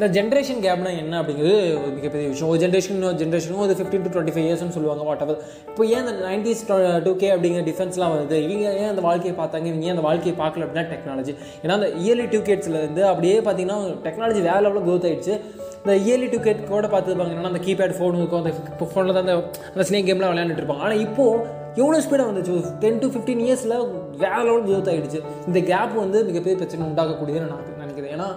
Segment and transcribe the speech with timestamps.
[0.00, 1.56] இந்த ஜென்ரேஷன் கேப்னா என்ன அப்படிங்கிறது
[1.96, 2.50] மிகப்பெரிய விஷயம்.
[2.52, 5.40] ஒரு ஜென்ரேஷன் ஜென்ரேஷனும் ஒரு ஃபிஃப்டின் டு டுவெண்ட்டி ஃபைவ் இயர்ஸ்னு சொல்லுவாங்க வாட் எவர்
[5.70, 6.62] இப்போ ஏன் இந்த நைன்டிஸ்
[7.06, 8.36] டூ கே அப்படிங்கிற டிஃபென்ஸ்லாம் வருது?
[8.44, 9.66] இவங்க ஏன் அந்த வாழ்க்கையை பார்த்தாங்க?
[9.70, 11.32] இவங்க ஏன் அந்த வாழ்க்கையை பார்க்கல அப்படின்னா டெக்னாலஜி
[11.62, 15.34] ஏன்னா அந்த இயர்லி டூ கேட்ஸில் இருந்து அப்படியே பார்த்தீங்கன்னா டெக்னாலஜி வேற லெவலில் க்ரோத் ஆயிடுச்சு.
[15.82, 18.52] இந்த இயர்லி டூ கேட் கூட பார்த்துருப்பாங்க என்னன்னா அந்த கீபேட் ஃபோன் இருக்கும் அந்த
[18.92, 19.36] ஃபோனில் தான் அந்த
[19.72, 20.86] அந்த ஸ்னேக் கேம்லாம் விளையாண்டுட்டு இருப்பாங்க.
[20.86, 21.44] ஆனால் இப்போது
[21.82, 22.56] எவ்வளோ ஸ்பீடாக வந்துச்சு?
[22.84, 23.76] டென் டு ஃபிஃப்டீன் இயர்ஸில்
[24.24, 28.14] வேற லெவல் க்ரோத் ஆகிடுச்சு இந்த கேப் வந்து மிகப்பெரிய பிரச்சனை உண்டாகக்கூடியதுன்னு நான் நினைக்கிறேன்.
[28.18, 28.30] ஏன்னா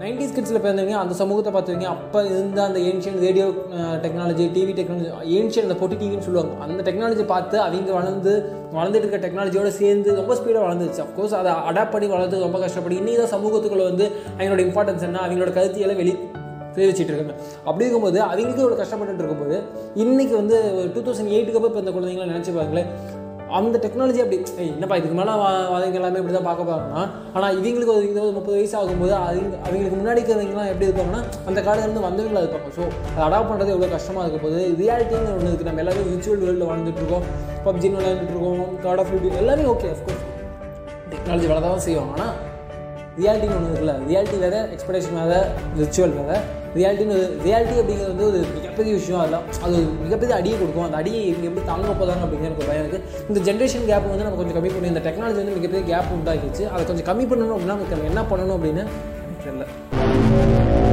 [0.00, 3.46] நைன்டிஸ் கிட்ஸில் பிறந்தவங்க அந்த சமூகத்தை பார்த்தவங்க அப்போ இருந்த அந்த ancient radio
[4.04, 6.52] technology TV technology ancient அந்த பொட்டி டிவின்னு சொல்லுவாங்க.
[6.64, 8.32] அந்த டெக்னாலஜி பார்த்து அவங்க வளர்ந்து
[8.76, 13.20] வளர்ந்துட்டு இருக்க டெக்னாலஜியோட சேர்ந்து ரொம்ப ஸ்பீடாக வளர்ந்துச்சு அஃப்கோர்ஸ் அதை அடாப்ட் பண்ணி வளர்ந்து ரொம்ப கஷ்டப்படும் இன்றைக்கி
[13.22, 16.14] தான் சமூகத்துக்குள்ள வந்து அவங்களோட இம்பார்ட்டன்ஸ் என்ன அவங்களோட கருத்தியெல்லாம் வெளி
[16.76, 17.34] தெரிவிச்சிட்டு இருக்காங்க.
[17.68, 19.58] அப்படி இருக்கும்போது அவங்களுக்கு இவ்வளோ கஷ்டப்பட்டு இருக்கும்போது
[20.02, 22.90] இன்றைக்கி வந்து ஒரு டூ தௌசண்ட் எயிட்டுக்கு அப்புறம் இப்போ இந்த குழந்தைங்களை நினச்சி பாருங்களேன்.
[23.58, 27.02] அந்த டெக்னாலஜி அப்படி என்னப்பா இதுக்கு மேலே அவங்க எல்லாமே இப்படி தான் பார்க்க போகிறாங்கன்னா
[27.34, 32.06] ஆனால் இவங்களுக்கு ஒரு இருபது முப்பது வயசு ஆகும்போது அது அவங்களுக்கு முன்னாடி இருக்கிறவங்கலாம் எப்படி இருப்பாங்கன்னா அந்த காலத்துலேருந்து
[32.08, 32.70] வந்தவங்களாக இருப்பாங்க.
[32.78, 32.82] ஸோ
[33.14, 37.26] அதை அடாப்ட் பண்ணுறது எவ்வளோ கஷ்டமாக இருக்கும் போது ரியாலிட்டின்னு ஒன்று இருக்குது நம்ம எல்லாமே விர்ச்சுவல் வேர்ல்டில் வாழ்ந்துட்டுருக்கோம்
[37.66, 38.78] பப்ஜின்னு விளையாண்டுட்டு இருக்கோம்.
[38.82, 40.24] கார்ட் ஆஃப் டியூட்டி எல்லாமே ஓகே அஃப்கோர்ஸ்
[41.14, 42.34] டெக்னாலஜி வளர தான் ஆனால்
[43.20, 43.94] ரியாலிட்டின்னு ஒன்று இருக்குல்ல.
[44.08, 45.38] ரியாலிட்டி வேறு எக்ஸ்பெக்டேஷன் வேறு
[45.80, 46.38] ரிச்சுவல் வேறு.
[46.78, 49.20] ரியாலிட்டின்னு ரியாலிட்டி அப்படிங்கிறது வந்து ஒரு மிகப்பெரிய விஷயம்.
[49.20, 50.86] அதெல்லாம் அது ஒரு மிகப்பெரிய அடியை கொடுக்கும்.
[50.88, 54.26] அந்த அடியை இவங்க எப்படி தாங்க போதாங்க அப்படிங்கிற எனக்கு ஒரு பயம் இருக்குது இந்த ஜென்ரேஷன் கேப் வந்து
[54.28, 57.76] நம்ம கொஞ்சம் கம்மி பண்ணி இந்த டெக்னாலஜி வந்து மிகப்பெரிய கேப் உண்டாக்கிச்சு அதை கொஞ்சம் கம்மி பண்ணணும் அப்படின்னா
[57.76, 58.84] நமக்கு என்ன பண்ணணும் அப்படின்னு
[59.24, 60.85] எனக்கு தெரியல.